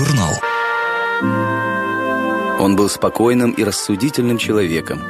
[0.00, 0.32] журнал.
[2.58, 5.02] Он был спокойным и рассудительным человеком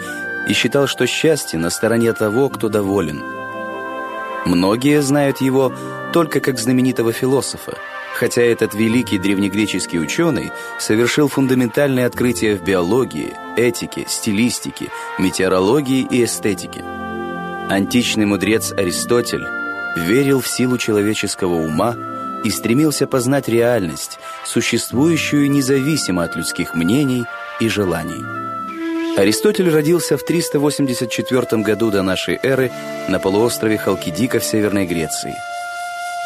[0.49, 3.23] и считал, что счастье на стороне того, кто доволен.
[4.47, 5.73] Многие знают его
[6.13, 7.79] только как знаменитого философа,
[8.15, 10.51] хотя этот великий древнегреческий ученый
[10.81, 16.83] совершил фундаментальные открытия в биологии, этике, стилистике, метеорологии и эстетике.
[17.69, 19.47] Античный мудрец Аристотель
[19.97, 21.95] верил в силу человеческого ума
[22.45, 27.25] и стремился познать реальность, существующую независимо от людских мнений
[27.61, 28.25] и желаний.
[29.17, 32.71] Аристотель родился в 384 году до нашей эры
[33.09, 35.35] на полуострове Халкидика в Северной Греции.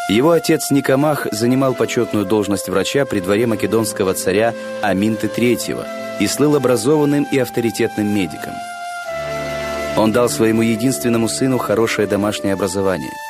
[0.08, 5.84] Его отец Никомах занимал почетную должность врача при дворе македонского царя Аминты III
[6.20, 8.52] и слыл образованным и авторитетным медиком.
[9.96, 13.12] Он дал своему единственному сыну хорошее домашнее образование–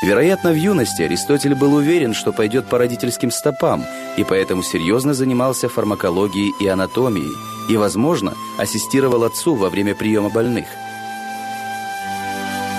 [0.00, 3.84] Вероятно, в юности Аристотель был уверен, что пойдет по родительским стопам,
[4.16, 7.34] и поэтому серьезно занимался фармакологией и анатомией,
[7.68, 10.66] и, возможно, ассистировал отцу во время приема больных.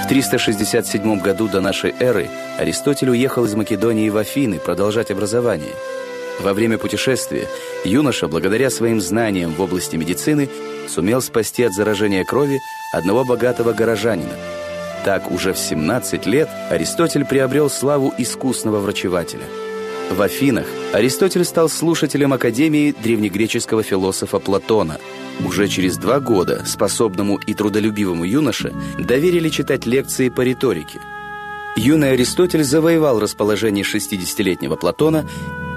[0.06, 5.76] В 367 году до нашей эры Аристотель уехал из Македонии в Афины продолжать образование.
[6.40, 7.48] Во время путешествия
[7.84, 10.50] юноша, благодаря своим знаниям в области медицины,
[10.88, 12.62] сумел спасти от заражения крови
[12.94, 14.34] одного богатого горожанина–
[15.06, 19.44] так уже в 17 лет Аристотель приобрел славу искусного врачевателя.
[20.12, 24.98] В Афинах Аристотель стал слушателем Академии древнегреческого философа Платона.
[25.46, 31.00] Уже через два года способному и трудолюбивому юноше доверили читать лекции по риторике.
[31.78, 35.26] Юный Аристотель завоевал расположение 60-летнего Платона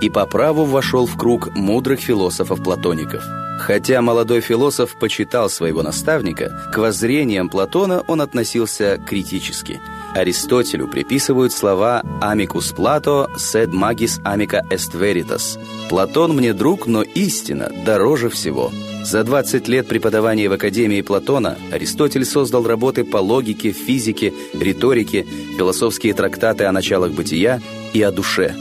[0.00, 3.22] и по праву вошел в круг мудрых философов-платоников–
[3.62, 9.80] Хотя молодой философ почитал своего наставника, к воззрениям Платона он относился критически.
[10.14, 17.70] Аристотелю приписывают слова «amicus Plato sed magis amica est veritas» «Платон мне друг, но истина
[17.86, 18.72] дороже всего».
[19.04, 25.24] За 20 лет преподавания в Академии Платона Аристотель создал работы по логике, физике, риторике,
[25.56, 27.60] философские трактаты о началах бытия
[27.92, 28.56] и о душе.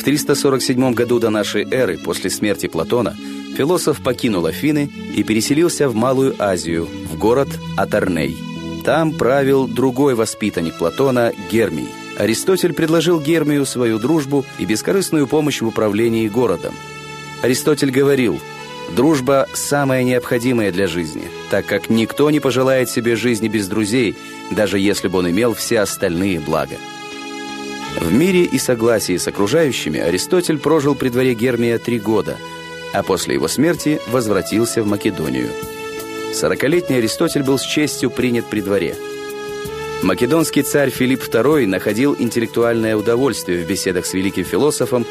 [0.00, 3.16] В 347 году до нашей эры, после смерти Платона,
[3.58, 8.36] Философ покинул Афины и переселился в Малую Азию, в город Атарней.
[8.84, 11.88] Там правил другой воспитанник Платона Гермий.
[12.16, 16.72] Аристотель предложил Гермию свою дружбу и бескорыстную помощь в управлении городом.
[17.42, 18.38] Аристотель говорил,
[18.94, 24.14] «Дружба– самое необходимое для жизни, так как никто не пожелает себе жизни без друзей,
[24.52, 26.76] даже если бы он имел все остальные блага».
[28.00, 32.36] В мире и согласии с окружающими Аристотель прожил при дворе Гермия три года–
[32.92, 35.48] а после его смерти возвратился в Македонию.
[36.32, 38.96] Сорокалетний Аристотель был с честью принят при дворе.
[40.02, 45.04] Македонский царь Филипп II находил интеллектуальное удовольствие в беседах с великим философом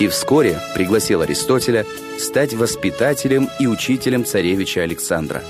[0.00, 1.86] и вскоре пригласил Аристотеля
[2.18, 5.44] стать воспитателем и учителем царевича Александра.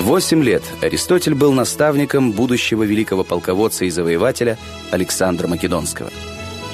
[0.00, 4.56] Восемь лет Аристотель был наставником будущего великого полководца и завоевателя
[4.92, 6.10] Александра Македонского.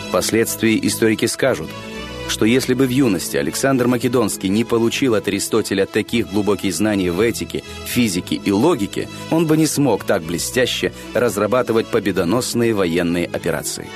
[0.08, 1.70] Впоследствии историки скажут–
[2.28, 7.20] что если бы в юности Александр Македонский не получил от Аристотеля таких глубоких знаний в
[7.20, 13.88] этике, физике и логике, он бы не смог так блестяще разрабатывать победоносные военные операции.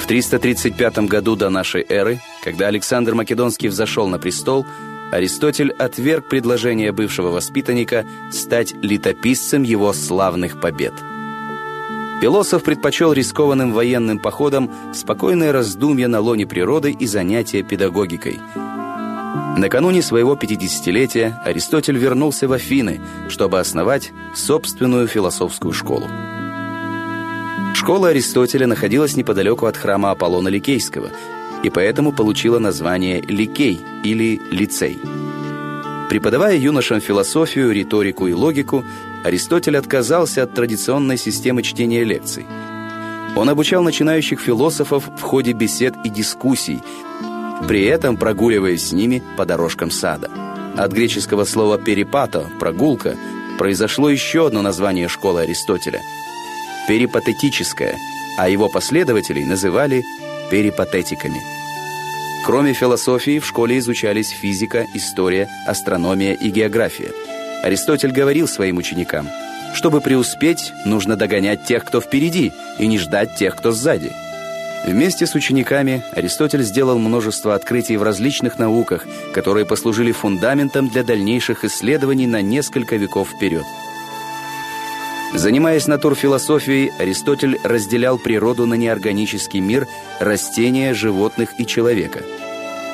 [0.00, 4.64] В 335 году до нашей эры, когда Александр Македонский взошел на престол,
[5.10, 10.94] Аристотель отверг предложение бывшего воспитанника стать летописцем его славных побед–
[12.20, 18.40] Философ предпочел рискованным военным походам спокойное раздумье на лоне природы и занятия педагогикой.
[19.58, 26.06] Накануне своего 50-летия Аристотель вернулся в Афины, чтобы основать собственную философскую школу.
[27.74, 31.10] Школа Аристотеля находилась неподалеку от храма Аполлона Ликейского
[31.62, 34.98] и поэтому получила название Ликей или Лицей.
[36.08, 38.84] Преподавая юношам философию, риторику и логику,
[39.24, 42.46] Аристотель отказался от традиционной системы чтения лекций.
[43.34, 46.80] Он обучал начинающих философов в ходе бесед и дискуссий,
[47.66, 50.30] при этом прогуливаясь с ними по дорожкам сада.
[50.76, 53.16] От греческого слова «перипато»– «прогулка»
[53.58, 56.00] произошло еще одно название школы Аристотеля–
[56.88, 57.96] перипатетическая,
[58.38, 60.04] а его последователей называли
[60.50, 61.55] перипатетиками.
[62.46, 67.10] Кроме философии, в школе изучались физика, история, астрономия и география–
[67.66, 69.28] Аристотель говорил своим ученикам,
[69.74, 74.12] чтобы преуспеть, нужно догонять тех, кто впереди, и не ждать тех, кто сзади.
[74.86, 79.04] Вместе с учениками Аристотель сделал множество открытий в различных науках,
[79.34, 83.64] которые послужили фундаментом для дальнейших исследований на несколько веков вперед.
[85.34, 89.86] Занимаясь натурфилософией, Аристотель разделял природу на неорганический мир
[90.18, 92.22] растения, животных и человека.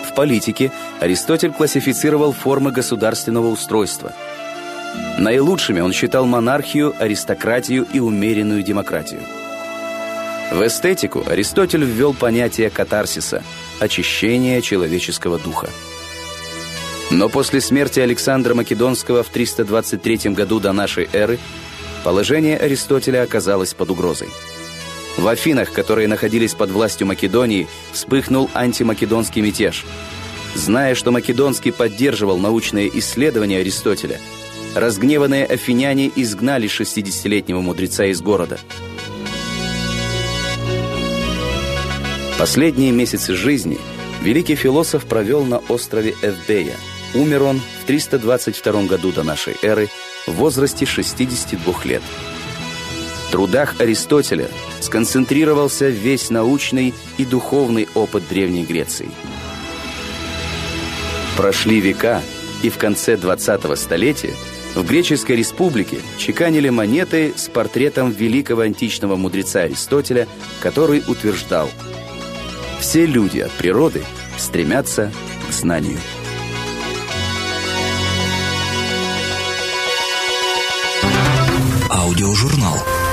[0.08, 4.12] В политике Аристотель классифицировал формы государственного устройства.
[5.18, 9.20] Наилучшими он считал монархию, аристократию и умеренную демократию.
[10.52, 13.42] В эстетику Аристотель ввел понятие катарсиса–
[13.80, 15.68] очищения человеческого духа.
[17.10, 21.38] Но после смерти Александра Македонского в 323 году до нашей эры
[22.04, 24.28] положение Аристотеля оказалось под угрозой.
[25.16, 29.84] В Афинах, которые находились под властью Македонии, вспыхнул антимакедонский мятеж.
[30.54, 34.20] Зная, что Македонский поддерживал научные исследования Аристотеля,
[34.74, 38.58] разгневанные афиняне изгнали 60-летнего мудреца из города.
[42.38, 43.78] Последние месяцы жизни
[44.22, 46.74] великий философ провел на острове Эвбея.
[47.14, 49.88] Умер он в 322 году до нашей эры
[50.26, 52.02] в возрасте 62 лет.
[53.28, 54.48] В трудах Аристотеля
[54.80, 59.08] сконцентрировался весь научный и духовный опыт Древней Греции.
[61.36, 62.22] Прошли века,
[62.62, 64.34] и в конце 20-го столетия
[64.74, 70.28] в Греческой республике чеканили монеты с портретом великого античного мудреца Аристотеля,
[70.60, 71.68] который утверждал
[72.80, 74.02] «Все люди от природы
[74.38, 75.12] стремятся
[75.48, 75.98] к знанию».
[82.12, 83.11] Аудиожурнал.